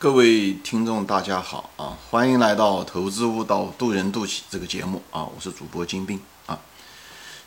[0.00, 1.92] 各位听众，大家好啊！
[2.08, 5.24] 欢迎来到《投资悟道，渡人渡己》这个节目啊！
[5.24, 6.58] 我是主播金兵啊。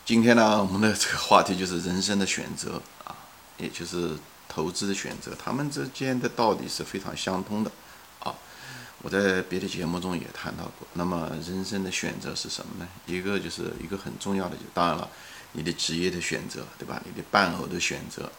[0.04, 3.10] 今天呢，我们的这个话题就是人生的选择啊，
[3.58, 4.16] 也就是
[4.48, 7.72] 投资的选择，他们之间的道理是非常相通的
[8.20, 8.32] 啊。
[9.02, 10.86] 我在别的节目中也谈到过。
[10.92, 12.88] 那么，人生的选择是什么呢？
[13.06, 15.10] 一个就是一个很重要的，就当然了，
[15.50, 17.02] 你的职业的选择，对吧？
[17.04, 18.30] 你的伴偶的选择。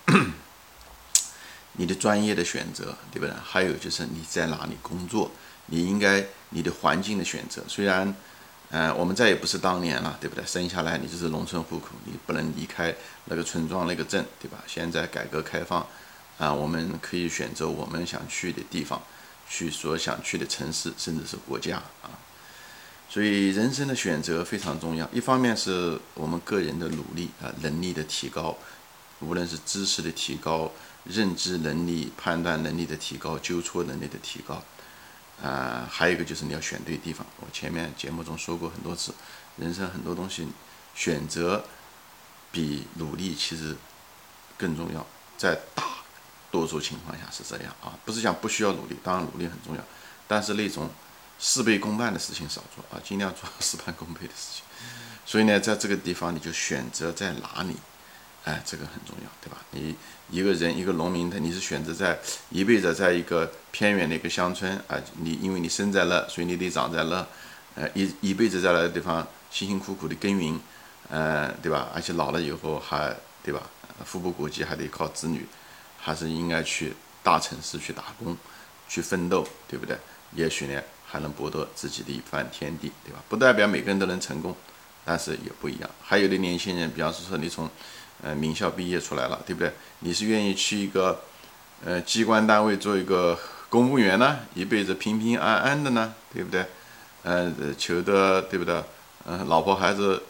[1.77, 3.33] 你的专业的选择，对不对？
[3.43, 5.29] 还有就是你在哪里工作，
[5.67, 7.61] 你应该你的环境的选择。
[7.67, 8.15] 虽然，
[8.69, 10.45] 嗯，我们再也不是当年了，对不对？
[10.45, 14.63] 生下来你就是农村户口，你不能离开那个村庄那个镇，对吧？
[14.65, 15.85] 现在改革开放，
[16.37, 19.01] 啊，我们可以选择我们想去的地方，
[19.49, 22.09] 去所想去的城市，甚至是国家啊。
[23.09, 25.07] 所以人生的选择非常重要。
[25.11, 28.57] 一方面是我们个人的努力啊，能力的提高，
[29.19, 30.71] 无论是知识的提高。
[31.05, 34.63] 认知能力、判断能力的提高，纠错能力的提高，
[35.41, 37.25] 啊，还有一个就是你要选对地方。
[37.39, 39.13] 我前面节目中说过很多次，
[39.57, 40.47] 人生很多东西
[40.95, 41.63] 选择
[42.51, 43.75] 比努力其实
[44.57, 45.05] 更重要，
[45.37, 45.83] 在大
[46.51, 49.83] 多数情况下是这样啊，不是讲不需要努力，当然努力很重要，
[50.27, 50.89] 但是那种
[51.37, 54.63] 事倍功半的事情少做啊，尽量做 事半功倍的事情。
[55.25, 57.75] 所以呢，在这个地方你就选择在哪里。
[58.45, 59.57] 哎，这个很重要，对吧？
[59.71, 59.95] 你
[60.29, 62.17] 一个人，一个农民，他你是选择在
[62.49, 67.25] 一辈子在一个偏远的一个乡村啊，你因为你生在那，所以你得长在那，
[67.73, 70.59] 呃，一一辈子在那个地方辛辛苦苦的耕耘，
[71.09, 71.89] 呃，对吧？
[71.93, 73.63] 而且老了以后还，对吧？
[74.03, 75.43] 富不过继，还得靠子女，
[75.97, 76.93] 还是应该去
[77.23, 78.37] 大城市去打工，
[78.87, 79.97] 去奋斗，对不对？
[80.35, 83.23] 也许呢，还能博得自己的一番天地，对吧？
[83.27, 84.55] 不代表每个人都能成功，
[85.03, 85.89] 但是也不一样。
[86.03, 87.67] 还有的年轻人，比方说你从
[88.23, 89.71] 呃，名校毕业出来了，对不对？
[89.99, 91.21] 你是愿意去一个
[91.83, 93.37] 呃机关单位做一个
[93.69, 96.65] 公务员呢，一辈子平平安安的呢，对不对？
[97.23, 98.83] 呃，求得对不对？
[99.27, 100.21] 嗯，老婆孩子，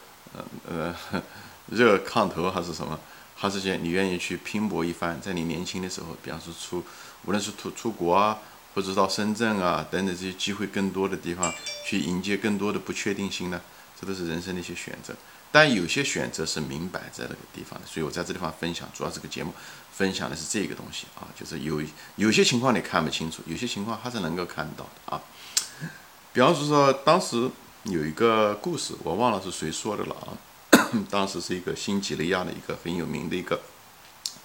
[0.67, 1.21] 呃呃，
[1.67, 2.99] 热炕头还是什么？
[3.35, 6.83] 还是说你愿意去拼搏一番，在你年轻的时候，比方说出，
[7.25, 8.39] 无论是出出国啊，
[8.73, 11.53] 或者到深圳啊等等这些机会更多的地方，
[11.85, 13.59] 去迎接更多的不确定性呢？
[13.99, 15.13] 这都是人生的一些选择。
[15.51, 19.53] 但有些选择是明摆在那个地方的，所以我在这地方分享，主要这个节目
[19.93, 21.81] 分享的是这个东西啊，就是有
[22.17, 25.21] 有些情况你看不清楚，有些情况还是能够看到的啊。
[26.33, 27.49] 比方说，说当时
[27.85, 30.35] 有一个故事，我忘了是谁说的了啊。
[31.09, 33.61] 当时是一个新几内亚的一个很有名的一个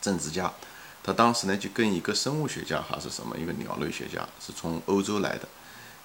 [0.01, 0.53] 政治家，
[1.03, 5.49] 他当时呢就跟一个生物学家还是什么一个鸟类学家是从欧洲来的，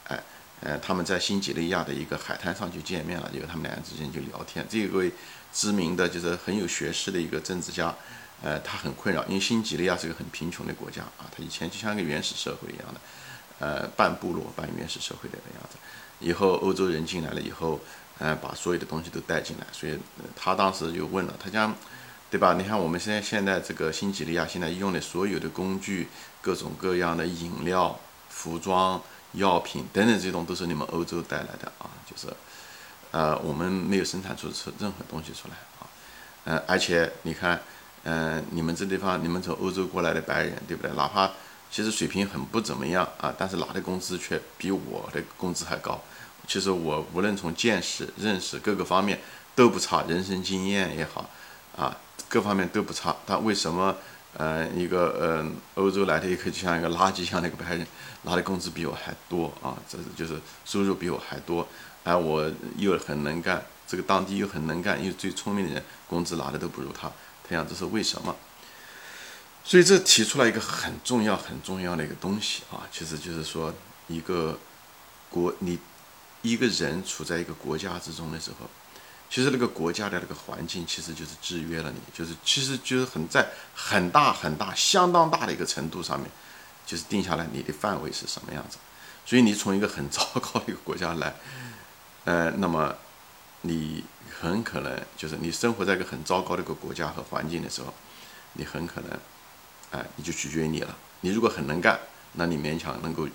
[0.08, 0.24] 哎。
[0.62, 4.66] 呃，他们在新几内亚的一个海滩上就见面了，因为他们两个之间就聊天。
[4.68, 5.12] 这位
[5.54, 7.94] 知名的就是很有学识的一个政治家，
[8.42, 13.00] 呃，他很困扰，因为新几内亚是一个很贫穷的国家啊，他以前就像一个原始社会一样的，
[13.60, 15.78] 呃，半部落半原始社会的样子。
[16.20, 17.80] 以后欧洲人进来了以后，
[18.18, 20.00] 呃，把所有的东西都带进来，所以
[20.36, 21.76] 他当时就问了，他讲，
[22.32, 22.54] 对吧？
[22.54, 26.08] 你看我们现在现在这个新几内亚现在用的所有的工具，
[26.42, 28.00] 各种各样的饮料、
[28.30, 29.00] 服装。
[29.36, 32.28] 药品等等这种都是你们欧洲带来的啊，就是，
[33.12, 35.88] 呃，我们没有生产出出任何东西出来啊，
[36.46, 37.62] 嗯，而且你看，
[38.04, 40.92] 嗯，你们这地方，你们从欧洲过来的白人，对不对？
[40.96, 41.32] 哪怕
[41.72, 46.02] 其实水平很不怎么样啊，但是拿的工资却比我的工资还高。
[46.48, 49.20] 其实我无论从见识、认识各个方面
[49.56, 51.30] 都不差，人生经验也好，
[51.76, 51.98] 啊，
[52.30, 53.16] 各方面都不差。
[53.26, 53.96] 但为什么？
[54.38, 57.88] 呃，一个呃，欧洲来的一个就像一个垃圾一样的一个白人，
[58.24, 61.66] 拿的工资比我还多啊，这是就是收入比我还多，
[62.04, 67.10] 而我又很能干，这个当地又很能干又最聪明的人，工资拿的都不如他，
[67.48, 68.36] 他想这是为什么？
[69.64, 73.74] 所以这提出来一个很重要很重要的一个东西啊，其实就是说
[74.08, 74.60] 一个
[75.30, 75.80] 国你
[76.42, 78.70] 一个人处在一个国家之中的时候。
[79.36, 86.32] 其实那个国家的那个环境，其实就是制约了你，就是其实就是很在很大很大、相当大的一个程度上面，
[86.86, 88.78] 就是定下来你的范围是什么样子。
[89.26, 91.36] 所以你从一个很糟糕的一个国家来，
[92.24, 92.96] 呃，那么
[93.64, 94.06] 你
[94.40, 97.94] 很可能就是你生活在一个很糟糕的一个国家和环境的时候，
[98.54, 99.20] 你很可能，
[99.92, 100.96] 哎，你就取决于你了。
[101.20, 102.00] 你如果很能干，
[102.32, 103.28] 那你勉强能够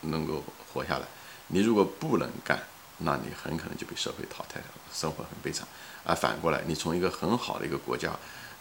[0.00, 0.42] 能够
[0.74, 1.04] 活下来；
[1.46, 2.60] 你如果不能干，
[2.98, 5.66] 那你很可能就被社会淘汰了，生活很悲惨。
[6.04, 8.10] 而反过来，你从一个很好的一个国家，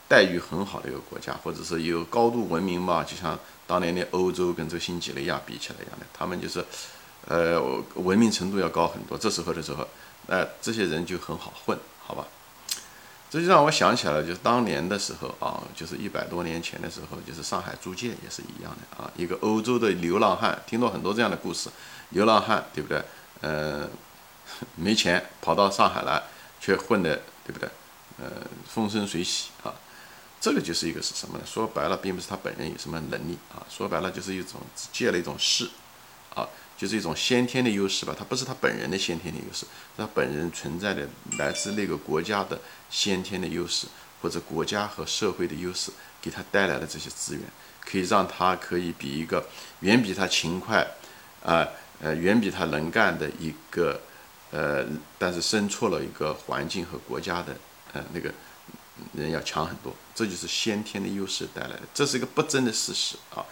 [0.07, 6.63] 待遇很好的一个国家，或者是有高度文明嘛，就像当年的欧洲跟这个新几内亚比起来一样的，他们就是，
[7.28, 7.62] 呃，
[7.95, 9.18] 文明程度要高很多。
[9.18, 9.88] 这时候的时候，
[10.28, 12.25] 那这些人就很好混，好吧？
[13.30, 21.69] 这就让我想起来了，就是当年的时候啊，就是一百多年前的时候，就是上海租界也是一样的啊，一个欧洲的流浪汉，听到很多这样的故事，
[22.12, 23.04] 流浪汉对不对？
[23.42, 23.88] 呃，
[24.75, 26.21] 没钱跑到上海来，
[26.59, 27.69] 却混的对不对？
[28.19, 28.31] 呃，
[28.67, 29.73] 风生水起啊，
[30.41, 31.44] 这个就是一个是什么呢？
[31.45, 34.61] 说白了，并不是他本人有什么能力啊，说白了就是一种
[34.91, 35.69] 借了一种势
[36.33, 36.47] 啊。
[36.77, 39.65] 就是一种先天的优势吧，他不是他本人的先天的优势，
[39.97, 41.07] 他本人存在的
[41.39, 43.88] 来自那个国家的先天的优势，
[44.21, 45.91] 或者国家和社会的优势，
[46.21, 47.44] 给他带来的这些资源，
[47.83, 49.44] 可以让他可以比一个
[49.79, 50.85] 远比他勤快，
[51.44, 51.67] 啊
[51.99, 53.99] 呃远比他能干的一个
[54.51, 54.85] 呃，
[55.17, 57.55] 但是生错了一个环境和国家的
[57.94, 58.31] 呃那个
[59.13, 63.45] 人要强很多，这就是先天的优势带来的，这是一个不争的事实啊。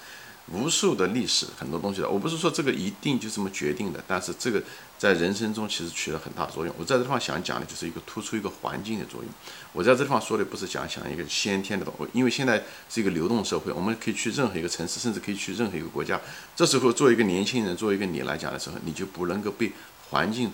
[0.52, 4.62] 无数的历史很多东西的，我不是说这个一定就这么决定的，但是这个
[4.96, 6.76] 在人生中其实起了很大的作用。
[6.78, 9.30] 我在这地方想讲的就是一个突出一个环境的作用。
[9.74, 16.22] 我在这地方说的不是讲讲一个先天的东西，因为现在是一个流动社会，我们可以去任何一个城市，甚至可以去任何一个国家。
[16.56, 19.72] 这时候，作为一个年轻人，作为一个你来讲的时候，你就不能够被
[20.12, 20.52] 环境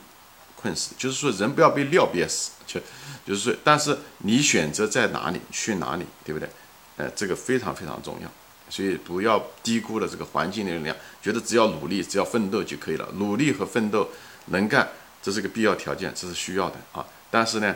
[0.61, 0.93] 困死。
[0.97, 2.79] 就是说，人不要被尿憋死，就
[3.25, 6.49] 就是说，但是你选择在哪里去哪里，对不对？
[6.97, 8.29] 呃，这个非常非常重要。
[8.69, 13.05] 所以不要低估了这个环境的力量，觉得只要努力、只要奋斗就可以了。
[13.15, 14.07] 努力和奋斗
[14.45, 14.87] 能干，
[15.21, 17.05] 这是个必要条件，这是需要的啊。
[17.29, 17.75] 但是呢，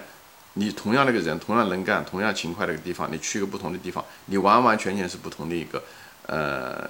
[0.54, 5.84] 你同样那个人，同样能干、同样勤快的一个地方，你去个不同的地方，你完完全全是不同的一个，
[6.28, 6.90] 呃，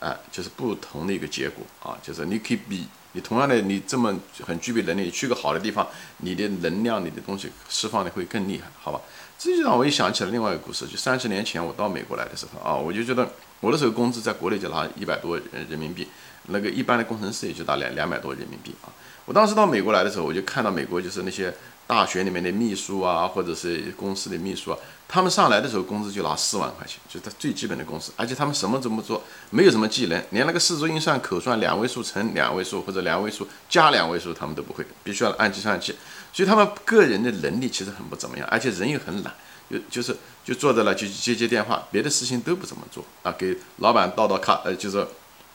[0.00, 1.96] 哎，就是不同的一个结果啊。
[2.02, 2.86] 就是你可以比
[3.20, 5.86] 同样的你这么很具备能力，去个好的地方，
[6.18, 9.00] 你的能量、你的东西释放的会更厉害，好吧？
[9.38, 13.28] 这就让我又想起了另外一个故事，就三十年前我到美国来的时候啊，我就觉得
[13.60, 15.38] 我那时候工资在国内就拿一百多
[15.68, 16.08] 人民币，
[16.46, 18.90] 那个一般的工程师也就拿两两百多人民币啊。
[19.24, 21.54] 我当时到美国来的时候，我就看到美国就是那些
[21.88, 35.94] 大学里面的秘书啊，或者是公司的秘书啊，他们上来的时候工资就拿四万块钱，就他最基本的工资，而且他们什么都不做，没有什么技能，连那个四则运算、口算两位数乘两位数或者两位数加两位数他们都不会，必须要按计算器。
[36.30, 39.32] 所以他们个人的能力其实很不怎么样，而且人又很懒，
[39.70, 40.14] 就就是
[40.44, 45.08] 就坐在那就接接电话，别的事情都不怎么做啊，给老板倒倒咖，呃，就是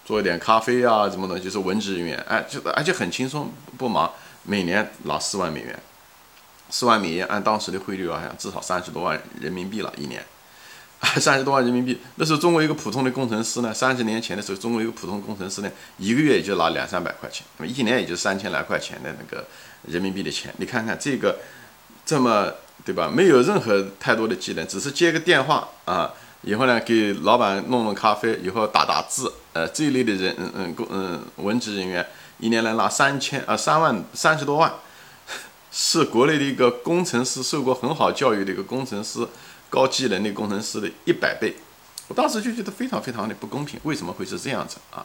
[0.04, 5.80] 做一点咖啡啊，什么的，就是文职人员，哎，就而且很轻松，不忙，每年拿四万美元，
[6.70, 10.24] 四万美元按当时的汇率好像至少三十多万人民币了，一年。
[11.04, 19.46] 啊三十多万人民币，那时候中国一个普通的工程师呢，三十年前的时候，中国一个普通工程师呢，一个月也就拿两三百块钱，那么一年也就三千来块钱的那个
[19.86, 20.54] 人民币的钱。
[20.60, 21.40] 你看看这个，
[22.06, 22.50] 这么
[22.86, 23.12] 对吧？
[23.14, 26.14] 没有任何太多的技能，只是接个电话啊，
[26.44, 32.08] 以后呢给老板弄弄咖啡，以后打打字，呃，这一类的人，嗯嗯工嗯文职人员，
[32.40, 34.72] 一年能拿三千啊三万三十多万，
[35.74, 39.28] 是国内的一个工程师，受过很好教育的一个工程师。
[39.70, 41.56] 高技能的工程师的一百倍，
[42.08, 45.04] 我当时就觉得非常非常的不公平，为什么会是这样子啊？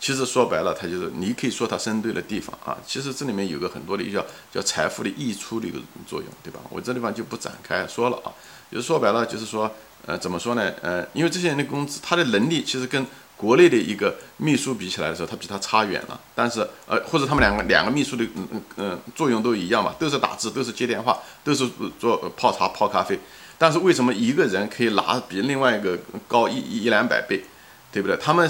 [0.00, 2.76] 其实说白了，他就是你可以说他生对了地方啊。
[2.84, 6.58] 其实这里面有个很多的叫叫财富的溢出的一个作用，对吧？
[6.68, 8.34] 我这地方就不展开说了啊。
[8.72, 9.72] 就是说白了，就是说，
[10.04, 10.72] 呃，怎么说呢？
[10.82, 13.06] 呃，因为这些人的工资，他的能力其实跟
[13.42, 16.20] 国内的一个秘书比起来的时候，他比他差远了。
[16.32, 21.68] 但是，呃，或者他们两个两个秘书的嗯嗯嗯作用都一样嘛，都是打字，都是接电话，都是
[21.98, 23.18] 做泡茶泡咖啡。
[23.58, 25.98] 但是为什么一个人可以拿比另外一个
[26.28, 27.44] 高一一两百倍，
[27.90, 28.16] 对不对？
[28.18, 28.48] 他们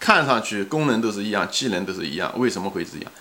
[0.00, 3.12] 看上去功能都是一样，技能都是一样，为什么会这样？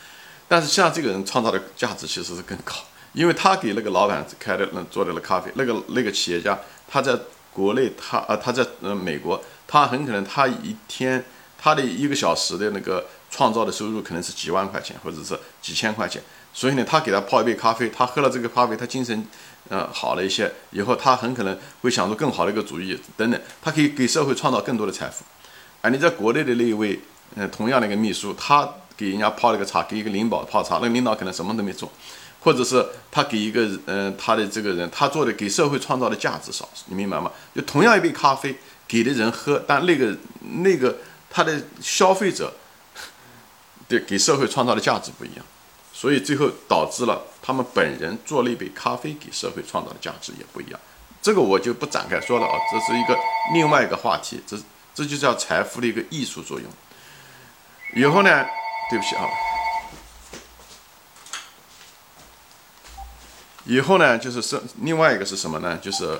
[0.47, 2.73] 但是像这个人创造的价值其实是更高，
[3.13, 7.17] 因为他给那个老板开的那做的那咖啡，那个那个企业家他在
[7.53, 11.23] 国内，他啊他在呃美国，他很可能他一天
[11.57, 16.21] 他的一个小时的那个创造的收入可能是几万块钱或者是几千块钱，
[16.53, 19.25] 所以呢，他给他泡一杯咖啡，他喝了这个咖啡，他精神。
[19.69, 25.23] 嗯，好了一些，以后他很可能会想出更好的一个主意等等，他可以给社会创造更多的财富。
[25.81, 26.99] 而你在国内的那一位，
[27.35, 31.89] 嗯，同样的一个秘书，他给人家泡了个茶，给一个领导泡茶，那领导可能什么都没做，
[32.41, 37.31] 或者是他给一个，嗯，他的这个人，他做的给社会创造的价值少，你明白吗？
[37.55, 38.57] 就同样一杯咖啡
[38.91, 40.97] 给的人喝，但那个那个
[41.29, 42.53] 他的消费者，
[43.87, 45.45] 对，给社会创造的价值不一样。
[45.93, 50.77] 所以最后导致了他们本人做了一杯咖啡给社会创造的价值也不一样，
[51.21, 53.17] 这个我就不展开说了啊，这是一个
[53.53, 54.57] 另外一个话题，这
[54.93, 56.69] 这就叫财富的一个艺术作用。
[57.95, 58.45] 以后呢，
[58.89, 59.23] 对不起啊，
[63.63, 65.77] 以后呢就是是另外一个是什么呢？
[65.77, 66.19] 就是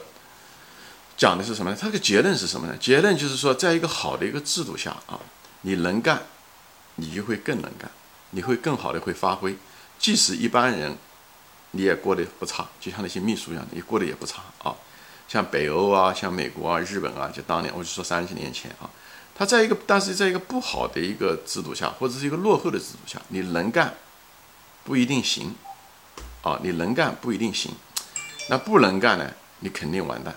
[1.22, 1.78] 讲的是什么呢？
[1.80, 2.75] 它的结论是什么呢？
[2.78, 5.20] 结论就是说，在一个好的一个制度下啊，
[5.62, 6.20] 你能干，
[6.96, 7.92] 你就会更能干，
[8.32, 9.56] 你会更好的会发挥。
[10.00, 10.98] 即使一般人
[11.74, 14.74] 你也过得不差，就像那些秘书一样的，也过得也不差啊。
[15.28, 18.90] 像北欧啊，像美国啊、日本啊，就当年我就说三十年前啊，
[19.38, 23.94] 他在一个，但是在一个不好的一个制度下，或者是一个落后的制度下，你能干
[24.84, 25.54] 不一定行
[26.42, 27.72] 啊，你能干不一定行，
[28.50, 30.36] 那不能干呢，你肯定完蛋，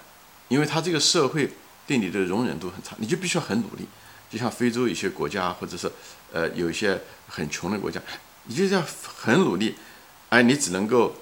[0.48, 1.50] 因为他这个社会
[1.86, 3.86] 对你的容忍度很差，你就必须要很努力。
[4.30, 5.90] 就像非洲一些国家，或者是
[6.32, 8.00] 呃有一些很穷的国家，
[8.44, 8.82] 你就要
[9.16, 9.76] 很努力，
[10.28, 11.14] 哎，你只能够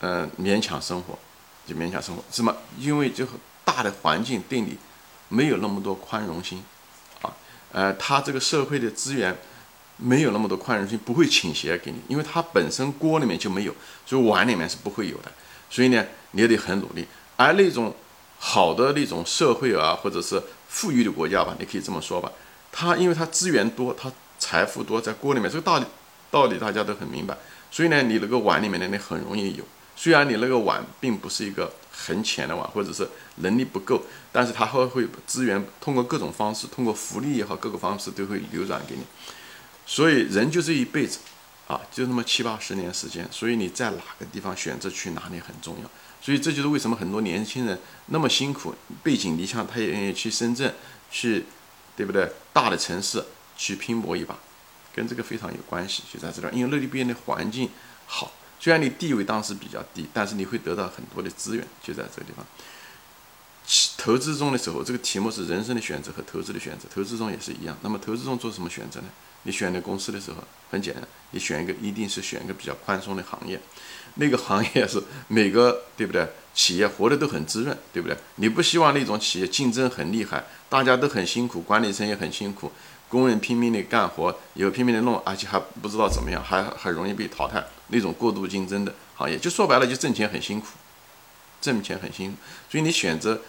[0.00, 1.18] 嗯勉强生活。
[1.66, 2.56] 就勉强生活，是吗？
[2.78, 3.24] 因为就
[3.64, 4.76] 大的环境对你
[5.28, 6.60] 没有那么多宽容心
[7.22, 7.32] 啊，
[7.70, 9.36] 呃，他这个社会的资源
[9.96, 15.30] 没有那么多宽容心，不会倾斜给你，因为它本身锅里面就没有，所以碗里面是不会有的。
[15.68, 17.06] 所以呢，你也得很努力。
[17.36, 17.94] 而那种
[18.42, 22.32] 好的那种社会啊，或者是富裕的国家吧，你可以这么说吧，
[22.72, 25.84] 它因为它资源多，它财富多，在锅里面，这个道理
[26.30, 27.36] 道理大家都很明白。
[27.70, 29.64] 所以呢，你那个碗里面呢，你很容易有。
[29.94, 33.06] 虽然你那个碗并不是一个很浅的碗，或者是
[33.36, 39.02] 能力不够，但是它会会资源通过各种方式，通过福利也好，各个方式都会流转给你。
[39.84, 41.18] 所以人就这一辈子，
[41.68, 45.90] 啊，就那么七八十年时间，所以你在哪个地方选择去哪里很重要。
[46.20, 50.74] 所以这就是为什么很多年轻人那么辛苦，背井离乡，他也愿意去深圳，
[51.10, 51.46] 去，
[51.96, 52.30] 对不对？
[52.52, 53.24] 大的城市
[53.56, 54.36] 去拼搏一把，
[54.94, 57.70] 跟这个非常有关系，就在这儿，因为那里边的环境
[58.06, 58.32] 好。
[58.62, 62.44] 虽然你地位当时比较低，但是你会得到很多的资源，就在这个地方。
[63.96, 67.74] 投资中的时候，这个题目是人生的选择和投资的选择，投资中也是一样。
[67.80, 69.06] 那么投资中做什么选择呢？
[69.44, 73.58] 你选的公司的时候很简单，你选一个一定是选一个比较宽松的行业，
[74.14, 76.28] 那个行业是每个对不对？
[76.52, 78.16] 企业活得都很滋润，对不对？
[78.34, 82.70] 你不希望那种企业竞争很厉害，大家都很辛苦，管理层也很辛苦。
[83.08, 87.64] 工人拼命的干活，有拼命的弄，而且还不知道怎么样，还很容易被淘汰。
[87.88, 90.66] 那种过度竞争的行业，就说白了，就挣钱很辛苦，
[91.60, 92.36] 挣钱很辛苦。
[92.68, 93.40] 所以你选择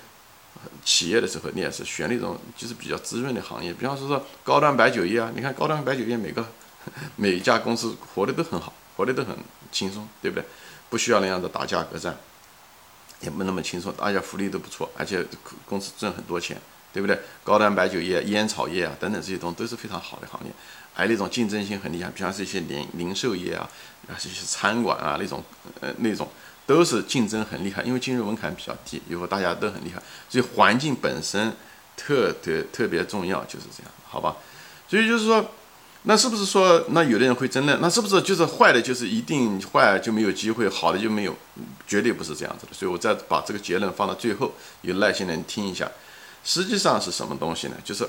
[0.85, 5.31] 企业的时候，你也是选那种就是比较滋润的行业，比方说说高端白酒业啊。
[5.35, 6.47] 你看高端白酒业，每个
[7.17, 9.35] 每一家公司活的都很好，活的都很
[9.71, 10.45] 轻松，对不对？
[10.89, 12.17] 不需要那样的打价格战，
[13.21, 15.25] 也不那么轻松，大家福利都不错，而且
[15.65, 16.57] 公司挣很多钱。
[16.93, 17.17] 对不对？
[17.41, 20.51] 高端白酒业、烟草业啊，等等这些东西都是非常好的行业，
[20.93, 23.69] 还有那种竞争性很厉害，比方是一些零零售业啊，
[24.09, 25.41] 啊，这些餐馆啊那种，
[25.79, 26.27] 呃，那种
[26.67, 31.55] 都是竞争很厉害，因为进入门槛比较低，以后大家都很厉害，所以环境本身
[31.95, 34.35] 特别特别重要，就是这样，好吧？
[34.89, 35.49] 所以就是说，
[36.03, 41.35] 那是不是说，那有的人会争论，那是不是就是坏的，就是一定坏就没有机会，好的就没有？
[41.87, 42.73] 绝对不是这样子的。
[42.73, 45.89] 所以我再把这个结论放到最后，有耐心的人听一下。
[46.43, 47.75] 实际上是什么东西呢？
[47.83, 48.07] 就是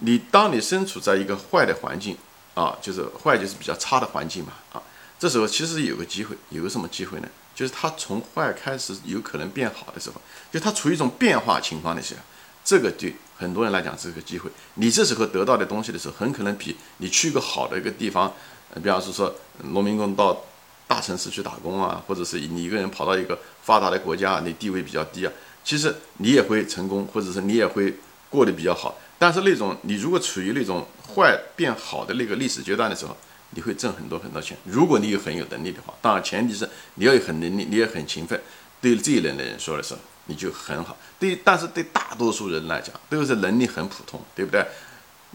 [0.00, 2.16] 你当你身处在一个坏的环境
[2.54, 4.82] 啊，就是坏就是比较差的环境嘛啊，
[5.16, 7.28] 这时候其实有个机会，有个什么机会呢？
[7.54, 10.20] 就是它从坏开始有可能变好的时候，
[10.50, 12.20] 就它处于一种变化情况的时候，
[12.64, 14.50] 这个对很多人来讲是个机会。
[14.74, 18.30] 你这时候得到的东西的时候，很可能比你去一个好的一个地方，
[18.74, 19.34] 比方说说
[19.72, 20.44] 农民工到
[20.86, 25.32] 大城市去打工啊，或者是你一个人跑到一个发达的国家，你地位比较低啊。
[25.64, 27.94] 其实你也会成功，或者是你也会
[28.28, 28.98] 过得比较好。
[29.18, 33.16] 但是那种你如果处于那种坏变好的那个历史阶段的时候，
[33.50, 34.56] 你会挣很多很多钱。
[34.64, 38.40] 如果你有很有能力的话，当然前提是你要有很能力，你也很勤奋。
[38.80, 39.94] 对这一类的人说的是，
[40.30, 40.96] 你就很好。
[41.18, 44.64] 对，但是对大多数人来讲，都是能力很普通，对不对？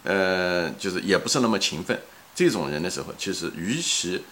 [0.04, 2.00] 呃，就是也不是那么勤奋。
[2.34, 4.24] 这种人的时候，其实与其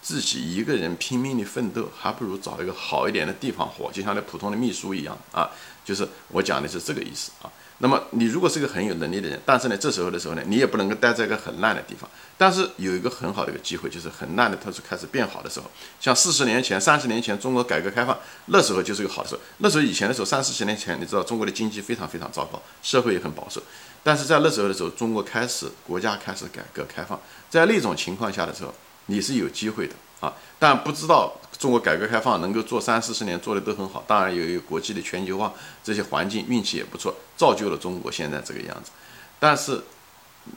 [0.00, 5.50] 自己一个人拼命的奋斗，还不如找一个好一点的地方活，就像那普通的秘书一样啊。
[5.84, 7.50] 就是我讲的是这个意思啊。
[7.82, 12.08] 那么你如果是一个很有能力的人，但是呢，这时候的时候呢，你也不能够待在一个很烂的地方。
[12.38, 15.68] 但是有一个很好的一个机会，就是很烂的它是开始变好的时候。
[15.98, 19.40] 像四十年前、三十年前，中国改革开放那时候就是个好的时候。
[19.58, 23.60] 那时候以前的时候，三四十年前，你知道中国的经济非常非常糟糕，社会也很保守。
[24.04, 27.20] 但是在那时候的时候，中国开始国家开始改革开放，
[27.50, 28.72] 在那种情况下的时候。
[29.06, 35.54] 你是有机会的啊，但不知道中国改革开放能够做三四十年做的都很好，当然有一个国际的全球化
[35.84, 38.90] 这些环境运气也不错，造就了中国现在这个样子。
[39.38, 39.80] 但是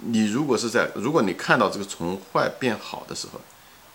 [0.07, 3.39] 你如果是在如果你看到这个从坏变好的时候，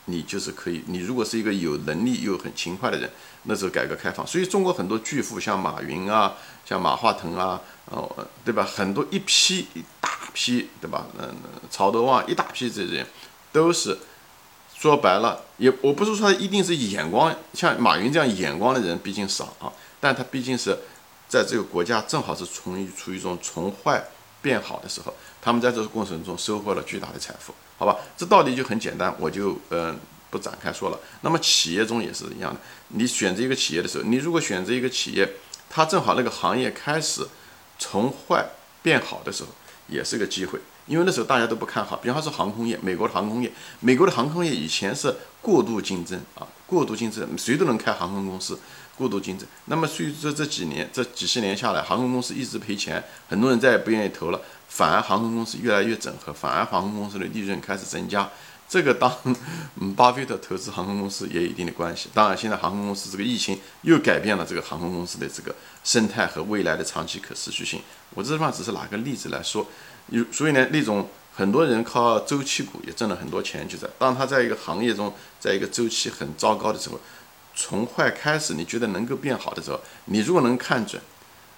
[0.04, 0.84] 你就是可以。
[0.86, 3.10] 你如果是一个有能力又很勤快的人，
[3.42, 8.08] 那时候改革开放，所以中国很多巨富像马云啊，像马化腾啊，哦，
[8.44, 8.62] 对吧？
[8.62, 11.06] 很多一批一大批，对吧？
[11.18, 11.34] 嗯，
[11.72, 13.06] 曹德旺一大批这些人
[13.50, 13.98] 都是。
[14.80, 19.70] 说白了，也我不是说一定是眼光像马云这样眼光的人，毕竟少啊。
[20.00, 20.74] 但他毕竟是
[21.28, 24.02] 在这个国家正好是从一处于一种从坏
[24.40, 27.94] 变好的时候，他们在这个过程中收获了巨大的财富，好吧？
[28.16, 30.98] 这道理就很简单，我就嗯不展开说了。
[31.20, 32.58] 那么企业中也是一样的，
[32.88, 35.30] 你选择一个企业的时候，你如果选择一个企业，
[35.68, 37.28] 它正好那个行业开始
[37.78, 38.46] 从坏
[38.82, 39.50] 变好的时候，
[39.88, 40.58] 也是个机会。
[40.90, 48.58] 因为那时候大家都不看好，比方说航空业，美国的航空业，美国的航空业以前是过度竞争啊，过度竞争，谁都能开航空公司，
[48.98, 49.46] 过度竞争。
[49.66, 58.28] 那么随着这几年、这几十年下来，航空公司一直赔钱，很多人再也不愿意投了，反而航空公司越来越整合，反而航空公司的利润开始增加。
[58.68, 59.12] 这个当
[59.80, 62.08] 嗯，巴菲特投资航空公司也有一定的关系。
[62.14, 67.80] 当然，现在航空公司这个疫情又改变了这个航空公司的这个生态和未来的长期可持续性。
[68.14, 69.66] 我这地方只是拿个例子来说，
[70.10, 77.00] 有所以呢，那种很多人靠周期股也挣了很多钱，就在当他在一个行业中，在一个周期很糟糕的时候，
[77.54, 81.00] 从坏开始，你觉得能够变好的时候，你如果能看准，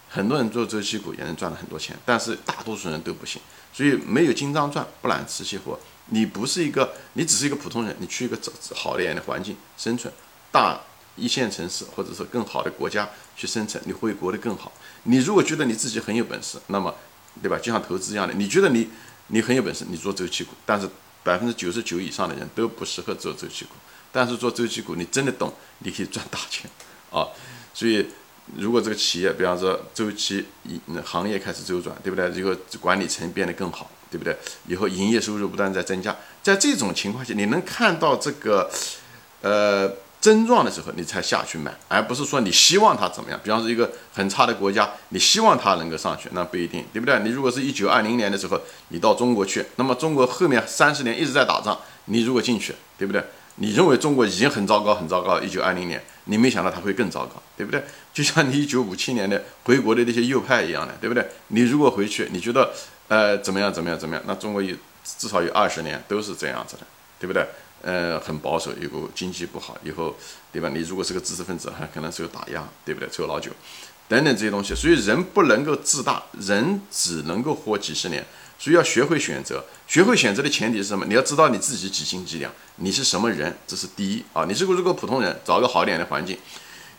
[0.08, 3.40] 很多人做周期股也能赚了很多钱，但是大多数人都不行。
[3.72, 5.78] 所以没有金章赚，不揽瓷器活。
[6.06, 8.38] 你不是一个，你只是一个普通人，你去一个
[8.74, 10.12] 好一点的环境生存，
[10.50, 10.78] 大
[11.16, 14.70] 一线城市或者说更好的国家去生存，你会活得更好。
[15.04, 16.94] 你如果觉得你自己很有本事，那么，
[17.40, 17.56] 对吧？
[17.58, 18.88] 就像投资一样的，你觉得你
[19.28, 20.88] 你很有本事，你做周期股，但是
[21.22, 23.70] 百分之九十九以上的人都不适合做周期股。
[24.10, 26.70] 但是做周期股，你真的懂，你可以赚大钱
[27.10, 27.28] 啊！
[27.72, 28.06] 所以。
[28.56, 32.28] 如果这个企业，比方说周期一行业开始周转，对不对？
[32.32, 34.36] 以后管理层变得更好，对不对？
[34.66, 38.68] 以后营业收入不断在增加，在这种情况下，你能看到这个
[39.42, 39.88] 呃
[40.22, 43.38] 症状的时候，你才下去买，而不是说你希望它怎么样。
[43.42, 47.18] 比方说一个很差的国家，你希望它能够上去，那不一定，对不对？
[47.24, 53.22] 你如果是一九二零年的时候，你到中国去，那么中国后面三十年一直在打仗，你如果进去，对不对？
[53.56, 55.40] 你认为中国已经很糟糕，很糟糕。
[55.40, 57.84] 一九二零年，你没想到它会更糟糕，对不对？
[58.14, 61.26] 就像你一九五七年的回国的那些右派一样的，对不对？
[61.48, 62.70] 你如果回去，你觉得
[63.08, 63.72] 呃怎么样？
[63.72, 63.98] 怎么样？
[63.98, 64.24] 怎么样？
[64.26, 64.74] 那中国有
[65.04, 66.86] 至少有二十年都是这样子的，
[67.18, 67.44] 对不对？
[67.82, 70.16] 呃，很保守，以后经济不好，以后
[70.52, 70.68] 对吧？
[70.72, 73.08] 你如果是个知识分子，还可能是有打压，对不对？
[73.10, 73.50] 抽老九
[74.08, 78.24] 等等这些东西，所以人不能够自大，人只能够活几十年。
[78.58, 81.04] 所以要学会选择，学会选择的前提是什么？
[81.06, 84.44] 你要知道你自己几斤几两，你是什么人，这是第一啊。
[84.44, 86.38] 你是个如果普通人，找个好点的环境。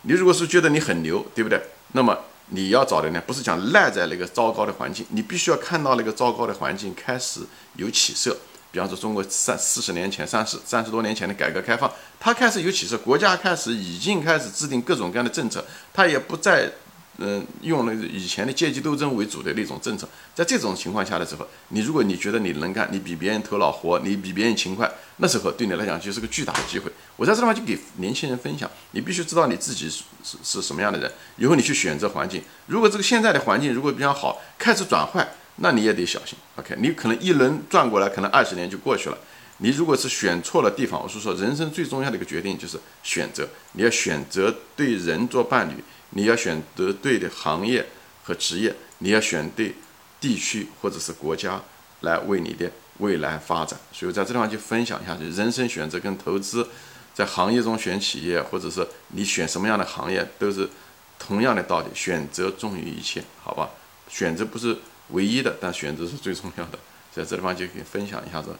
[0.02, 1.62] 你如果是觉得你很牛，对不对？
[1.94, 2.18] 那么
[2.50, 7.40] 你要找的呢，不是讲赖在那个糟糕的环境，你必须要看到那个糟糕的环境开始
[7.78, 8.36] 有起色。
[8.74, 16.70] 比方说中国三四十年前、三十三十多年前的改革开放，它开始有起色，国家开始已经开始制定各种各样的政策，它也不再。
[17.18, 26.92] 嗯，用那个以前的阶级斗争为主的那种政策，在这种情况下的时候，你如果你觉得你能干，你比别人头脑活，你比别人勤快，那时候对你来讲就是个巨大的机会。
[27.16, 32.42] 我在这地方就给年轻人分享，你必须知道你自己是是是什么样的人，以后你去选择环境。
[32.66, 36.38] 如果这个现在的环境如果比较好，开始转坏，那你也得小心。
[36.56, 39.18] OK，你可能一轮转过来，可能二十年就过去了。
[39.58, 45.76] 你如果是选错了地方，我是说，人生最重要的一个决定就是选择，你要选择对人做伴侣。
[46.16, 47.84] 你要选择对的行业
[48.24, 49.74] 和职业，你要选对
[50.20, 51.60] 地区或者是国家
[52.02, 53.80] 来为你的未来发展。
[53.92, 56.68] 所以在这地方就分享一下，就人生选择跟投资，
[57.16, 60.70] 在行业中选企业，或者是你选什么样的行业，都是
[61.18, 63.70] 同样的道理，选择重于一切，好吧？
[64.08, 64.78] 选择不是
[65.10, 66.80] 唯一的，但选择是最重要的。
[67.12, 68.56] 在这地方就可以分享一下子，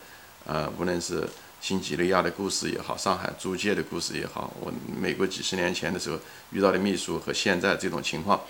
[0.46, 1.28] 呃，无论是。
[1.64, 6.20] 新几内亚的故事也好，上海租界的故事也好，我美国几十年前的时候
[6.52, 8.42] 遇到的秘书和现在这种情况，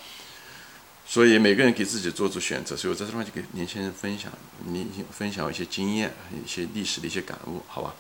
[1.06, 2.76] 所以每个人给自己做出选择。
[2.76, 4.32] 所以我在这地方就给年轻人分享，
[4.66, 6.12] 你分享一些经验，
[6.44, 7.94] 一些历史的一些感悟，好吧，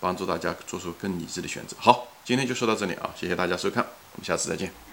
[0.00, 1.76] 帮助大家做出更理智的选择。
[1.78, 4.85] 好，今天就说到这里啊，谢谢大家收看，我们下次再见。